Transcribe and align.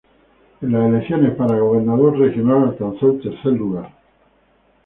En 0.63 0.71
las 0.71 0.89
elecciones 0.89 1.35
para 1.35 1.59
gobernador 1.59 2.17
regional 2.17 2.69
alcanzo 2.69 3.11
el 3.11 3.21
tercer 3.21 3.51
lugar. 3.53 3.93